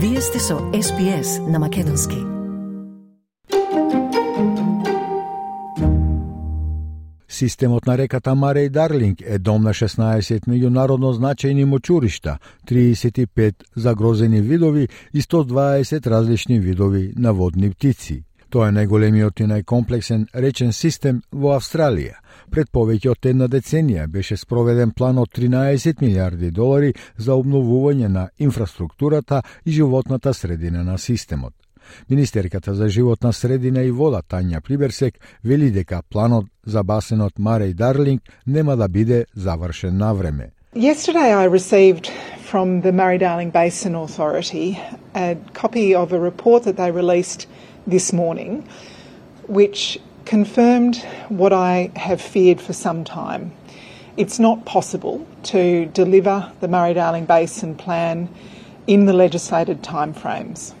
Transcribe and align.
Вие 0.00 0.20
сте 0.20 0.38
со 0.38 0.54
SPS 0.54 1.50
на 1.50 1.58
Македонски. 1.58 2.16
Системот 7.28 7.86
на 7.86 7.98
реката 7.98 8.30
Мареј 8.30 8.68
Дарлинг 8.68 9.20
е 9.26 9.38
дом 9.38 9.62
на 9.62 9.74
16 9.74 10.46
меѓународно 10.46 11.10
значајни 11.18 11.64
мочуришта, 11.64 12.38
35 12.70 13.54
загрозени 13.76 14.40
видови 14.40 14.88
и 15.14 15.22
120 15.22 16.06
различни 16.06 16.60
видови 16.60 17.12
на 17.16 17.32
водни 17.32 17.70
птици. 17.70 18.27
Тоа 18.48 18.70
е 18.70 18.72
најголемиот 18.72 19.42
и 19.44 19.46
најкомплексен 19.50 20.22
речен 20.32 20.72
систем 20.72 21.20
во 21.32 21.52
Австралија. 21.58 22.14
Пред 22.48 22.70
повеќе 22.72 23.10
од 23.12 23.26
една 23.28 23.48
деценија 23.48 24.06
беше 24.08 24.38
спроведен 24.40 24.94
план 24.96 25.18
од 25.20 25.28
13 25.36 26.00
милиарди 26.00 26.50
долари 26.50 26.94
за 27.16 27.36
обновување 27.36 28.08
на 28.08 28.28
инфраструктурата 28.38 29.42
и 29.64 29.70
животната 29.70 30.34
средина 30.34 30.84
на 30.84 30.98
системот. 30.98 31.54
Министерката 32.08 32.74
за 32.74 32.88
животна 32.88 33.32
средина 33.32 33.82
и 33.82 33.90
вода 33.90 34.22
Тања 34.22 34.60
Приберсек 34.60 35.20
вели 35.44 35.70
дека 35.70 36.02
планот 36.08 36.46
за 36.64 36.82
басенот 36.82 37.36
Мареј 37.38 37.74
Дарлинг 37.74 38.22
нема 38.46 38.76
да 38.76 38.88
биде 38.88 39.26
завршен 39.34 39.96
на 39.96 40.12
време. 40.14 40.50
Yesterday, 40.74 41.32
I 41.32 41.48
received 41.48 42.10
from 42.47 42.81
the 42.81 42.91
Murray 42.91 43.17
Darling 43.17 43.49
Basin 43.49 43.95
Authority 43.95 44.79
a 45.15 45.37
copy 45.53 45.95
of 45.95 46.11
a 46.11 46.19
report 46.19 46.63
that 46.63 46.77
they 46.77 46.91
released 46.91 47.47
this 47.87 48.13
morning, 48.13 48.67
which 49.47 49.99
confirmed 50.25 50.97
what 51.29 51.53
I 51.53 51.91
have 51.95 52.21
feared 52.21 52.61
for 52.61 52.73
some 52.73 53.03
time. 53.03 53.51
It's 54.15 54.39
not 54.39 54.65
possible 54.65 55.25
to 55.43 55.85
deliver 55.87 56.51
the 56.59 56.67
Murray 56.67 56.93
Darling 56.93 57.25
Basin 57.25 57.75
plan 57.75 58.29
in 58.87 59.05
the 59.05 59.13
legislated 59.13 59.81
timeframes. 59.81 60.73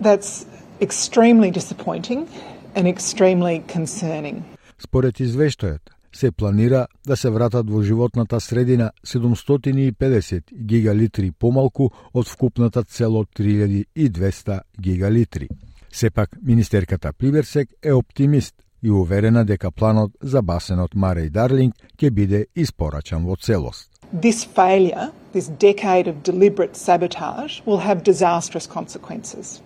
That's 0.00 0.46
extremely 0.80 1.50
disappointing 1.50 2.28
and 2.74 2.88
extremely 2.88 3.64
concerning. 3.68 4.44
Според 4.78 5.20
извештајот, 5.20 5.80
се 6.17 6.31
планира 6.31 6.87
да 7.07 7.17
се 7.17 7.29
вратат 7.29 7.69
во 7.69 7.81
животната 7.81 8.39
средина 8.41 8.91
750 9.05 10.53
гигалитри 10.53 11.31
помалку 11.31 11.89
од 12.13 12.27
вкупната 12.27 12.83
цел 12.83 13.17
од 13.17 13.29
3200 13.39 14.61
гигалитри. 14.81 15.47
Сепак, 15.91 16.29
министерката 16.41 17.13
Приберсек 17.13 17.69
е 17.83 17.93
оптимист 17.93 18.55
и 18.83 18.91
уверена 18.91 19.45
дека 19.45 19.71
планот 19.71 20.11
за 20.21 20.41
басенот 20.41 20.95
Мареј 20.95 21.29
Дарлинг 21.29 21.75
ќе 21.97 22.09
биде 22.09 22.45
испорачан 22.55 23.25
во 23.25 23.35
целост. 23.35 23.89
This 24.13 24.43
failure, 24.43 25.11
this 25.33 25.49
decade 25.59 26.07
of 26.07 26.23
deliberate 26.23 26.75
sabotage, 26.75 27.61
will 27.65 27.79
have 27.79 28.03
disastrous 28.03 28.65
consequences. 28.65 29.61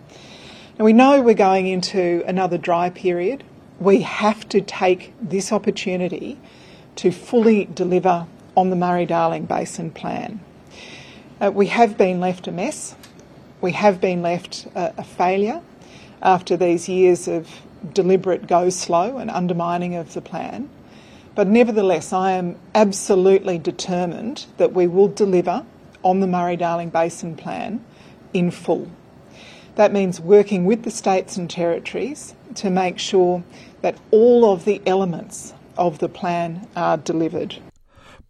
And 0.77 0.85
we 0.85 0.93
know 0.93 1.21
we're 1.21 1.45
going 1.49 1.67
into 1.67 2.23
another 2.27 2.57
dry 2.57 2.89
period. 2.89 3.43
We 3.81 4.01
have 4.01 4.47
to 4.49 4.61
take 4.61 5.11
this 5.19 5.51
opportunity 5.51 6.37
to 6.97 7.11
fully 7.11 7.65
deliver 7.65 8.27
on 8.55 8.69
the 8.69 8.75
Murray 8.75 9.07
Darling 9.07 9.45
Basin 9.45 9.89
plan. 9.89 10.39
Uh, 11.39 11.51
we 11.51 11.65
have 11.65 11.97
been 11.97 12.19
left 12.19 12.47
a 12.47 12.51
mess. 12.51 12.95
We 13.59 13.71
have 13.71 13.99
been 13.99 14.21
left 14.21 14.67
a, 14.75 14.93
a 14.99 15.03
failure 15.03 15.63
after 16.21 16.55
these 16.55 16.87
years 16.87 17.27
of 17.27 17.49
deliberate 17.91 18.45
go 18.45 18.69
slow 18.69 19.17
and 19.17 19.31
undermining 19.31 19.95
of 19.95 20.13
the 20.13 20.21
plan. 20.21 20.69
But 21.33 21.47
nevertheless, 21.47 22.13
I 22.13 22.33
am 22.33 22.57
absolutely 22.75 23.57
determined 23.57 24.45
that 24.57 24.73
we 24.73 24.85
will 24.85 25.07
deliver 25.07 25.65
on 26.03 26.19
the 26.19 26.27
Murray 26.27 26.55
Darling 26.55 26.91
Basin 26.91 27.35
Plan 27.35 27.83
in 28.31 28.51
full. 28.51 28.91
That 29.73 29.91
means 29.91 30.19
working 30.19 30.65
with 30.65 30.83
the 30.83 30.91
states 30.91 31.35
and 31.35 31.49
territories 31.49 32.35
to 32.55 32.69
make 32.69 32.99
sure 32.99 33.43
that 33.81 33.95
all 34.11 34.45
of 34.53 34.65
the 34.65 34.81
elements 34.85 35.53
of 35.77 35.99
the 35.99 36.09
plan 36.09 36.67
are 36.75 36.97
delivered. 36.97 37.53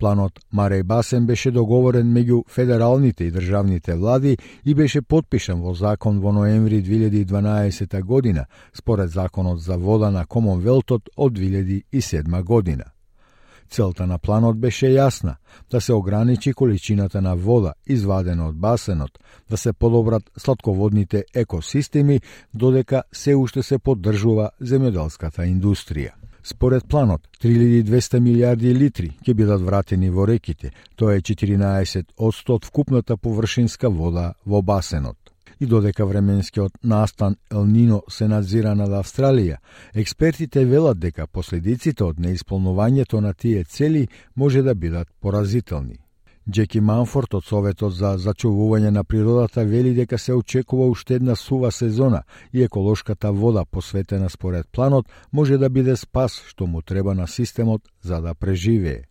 Планот 0.01 0.39
Мареј 0.53 0.84
Басен 0.84 1.25
беше 1.25 1.51
договорен 1.51 2.07
меѓу 2.13 2.44
федералните 2.50 3.23
и 3.23 3.31
државните 3.31 3.94
влади 3.95 4.38
и 4.66 4.73
беше 4.73 5.01
подпишан 5.01 5.62
во 5.62 5.73
закон 5.73 6.19
во 6.19 6.31
ноември 6.31 6.81
2012 6.84 8.01
година, 8.01 8.45
според 8.73 9.09
законот 9.09 9.62
за 9.62 9.78
вода 9.78 10.09
на 10.12 10.25
Комонвелтот 10.25 11.09
од 11.17 11.34
2007 11.34 12.44
година. 12.44 12.83
Целта 13.72 14.04
на 14.08 14.18
планот 14.20 14.58
беше 14.59 14.90
јасна, 14.92 15.38
да 15.72 15.82
се 15.82 15.94
ограничи 15.94 16.54
количината 16.54 17.22
на 17.22 17.36
вода 17.36 17.74
извадена 17.88 18.50
од 18.50 18.56
басенот, 18.56 19.20
да 19.50 19.58
се 19.58 19.74
подобрат 19.74 20.32
сладководните 20.38 21.24
екосистеми, 21.34 22.20
додека 22.54 23.04
се 23.12 23.36
уште 23.36 23.64
се 23.64 23.80
поддржува 23.80 24.50
земјоделската 24.62 25.48
индустрија. 25.48 26.12
Според 26.44 26.88
планот, 26.88 27.22
3200 27.44 28.20
милиарди 28.20 28.74
литри 28.76 29.12
ќе 29.24 29.34
бидат 29.34 29.62
вратени 29.62 30.10
во 30.10 30.26
реките, 30.28 30.74
тоа 30.96 31.16
е 31.16 31.22
14 31.22 32.12
од 32.18 32.36
100 32.36 32.56
од 32.60 32.66
вкупната 32.66 33.18
површинска 33.18 33.90
вода 33.90 34.34
во 34.46 34.62
басенот. 34.62 35.21
И 35.62 35.66
додека 35.66 36.06
временскиот 36.06 36.72
настан 36.84 37.36
Ел 37.52 37.66
Нино 37.66 38.02
се 38.10 38.28
надзира 38.28 38.72
над 38.76 38.96
Австралија, 38.98 39.60
експертите 39.94 40.64
велат 40.66 40.98
дека 40.98 41.28
последиците 41.28 42.04
од 42.04 42.18
неисполнувањето 42.18 43.22
на 43.22 43.34
тие 43.34 43.64
цели 43.64 44.08
може 44.36 44.64
да 44.66 44.74
бидат 44.76 45.08
поразителни. 45.22 46.00
Джеки 46.50 46.82
Манфорд 46.82 47.34
од 47.38 47.46
Советот 47.46 47.94
за 47.94 48.16
зачувување 48.18 48.90
на 48.90 49.04
природата 49.04 49.62
вели 49.66 49.94
дека 49.94 50.18
се 50.18 50.34
очекува 50.34 50.88
уште 50.90 51.16
една 51.16 51.36
сува 51.36 51.72
сезона 51.72 52.24
и 52.54 52.64
еколошката 52.64 53.32
вода 53.32 53.66
посветена 53.66 54.30
според 54.30 54.68
планот 54.72 55.06
може 55.32 55.58
да 55.58 55.70
биде 55.70 55.96
спас 55.96 56.42
што 56.48 56.68
му 56.68 56.82
треба 56.82 57.14
на 57.14 57.28
системот 57.28 57.82
за 58.02 58.22
да 58.22 58.34
преживее. 58.34 59.11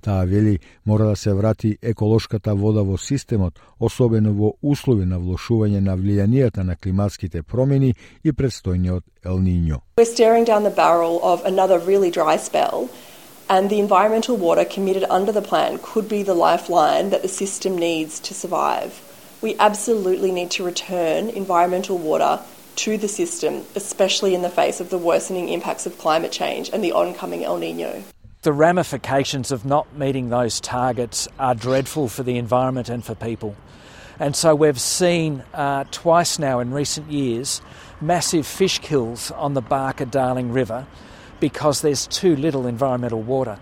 Таа 0.00 0.24
вели 0.26 0.58
мора 0.86 1.04
да 1.04 1.16
се 1.16 1.34
врати 1.34 1.78
еколошката 1.82 2.54
вода 2.54 2.82
во 2.82 2.98
системот, 2.98 3.58
особено 3.80 4.32
во 4.32 4.54
услови 4.62 5.04
на 5.04 5.18
влошување 5.18 5.80
на 5.80 5.96
влијанијата 5.96 6.62
на 6.62 6.76
климатските 6.76 7.42
промени 7.42 7.94
и 8.24 8.32
предстојниот 8.32 9.02
Ел 9.24 9.38
Ниньо. 9.38 9.80
We're 9.98 10.04
staring 10.04 10.44
down 10.44 10.62
the 10.62 10.74
barrel 10.74 11.20
of 11.22 11.44
another 11.44 11.78
really 11.78 12.10
dry 12.10 12.36
spell 12.36 12.88
and 13.48 13.70
the 13.70 13.80
environmental 13.80 14.36
water 14.36 14.64
committed 14.64 15.04
under 15.08 15.32
the 15.32 15.42
plan 15.42 15.78
could 15.82 16.08
be 16.08 16.22
the 16.22 16.34
lifeline 16.34 17.10
that 17.10 17.22
the 17.22 17.28
system 17.28 17.78
needs 17.78 18.20
to 18.20 18.34
survive. 18.34 19.00
We 19.40 19.56
absolutely 19.58 20.32
need 20.32 20.50
to 20.52 20.64
return 20.64 21.30
environmental 21.30 21.96
water 21.96 22.40
to 22.76 22.98
the 22.98 23.08
system, 23.08 23.64
especially 23.74 24.34
in 24.34 24.42
the 24.42 24.50
face 24.50 24.80
of 24.80 24.90
the 24.90 24.98
worsening 24.98 25.48
impacts 25.48 25.86
of 25.86 25.98
climate 25.98 26.32
change 26.32 26.70
and 26.72 26.82
the 26.82 26.92
oncoming 26.92 27.44
El 27.44 27.58
Nino. 27.58 28.04
The 28.48 28.54
ramifications 28.54 29.52
of 29.52 29.66
not 29.66 29.94
meeting 29.94 30.30
those 30.30 30.58
targets 30.58 31.28
are 31.38 31.54
dreadful 31.54 32.08
for 32.08 32.22
the 32.22 32.38
environment 32.38 32.88
and 32.88 33.04
for 33.04 33.14
people. 33.14 33.54
And 34.18 34.34
so 34.34 34.54
we've 34.54 34.80
seen 34.80 35.44
uh, 35.52 35.84
twice 35.90 36.38
now 36.38 36.58
in 36.60 36.72
recent 36.72 37.12
years 37.12 37.60
massive 38.00 38.46
fish 38.46 38.78
kills 38.78 39.30
on 39.32 39.52
the 39.52 39.60
Barker 39.60 40.06
Darling 40.06 40.50
River 40.50 40.86
because 41.40 41.82
there's 41.82 42.06
too 42.06 42.36
little 42.36 42.66
environmental 42.66 43.20
water. 43.20 43.58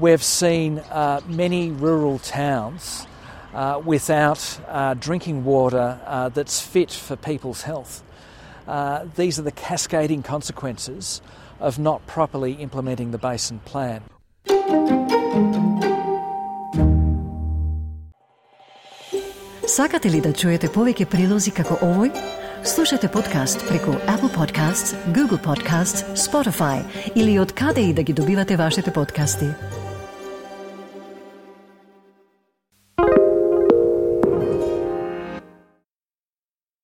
We've 0.00 0.24
seen 0.24 0.80
uh, 0.80 1.20
many 1.28 1.70
rural 1.70 2.18
towns 2.18 3.06
uh, 3.54 3.80
without 3.84 4.58
uh, 4.66 4.94
drinking 4.94 5.44
water 5.44 6.00
uh, 6.06 6.28
that's 6.30 6.60
fit 6.60 6.90
for 6.90 7.14
people's 7.14 7.62
health. 7.62 8.02
Uh, 8.66 9.06
these 9.14 9.38
are 9.38 9.42
the 9.42 9.52
cascading 9.52 10.24
consequences 10.24 11.22
of 11.62 11.78
not 11.78 12.00
properly 12.06 12.52
implementing 12.52 13.10
the 13.10 13.18
basin 13.18 13.60
plan. 13.70 14.02
Sakate 19.66 20.08
li 20.08 20.20
da 20.20 20.32
čujete 20.32 20.68
poveke 20.68 21.06
prilozi 21.06 21.50
kako 21.50 21.78
ovoj? 21.82 22.10
Slušajte 22.64 23.08
podcast 23.08 23.64
preko 23.68 23.90
Apple 24.06 24.28
Podcasts, 24.36 24.94
Google 25.06 25.38
Podcasts, 25.44 26.04
Spotify 26.28 26.82
ili 27.14 27.38
od 27.38 27.52
kade 27.52 27.82
i 27.82 27.94
da 27.94 28.02
gi 28.02 28.12
dobivate 28.12 28.56
vašete 28.56 28.90
podcasti. 28.90 29.46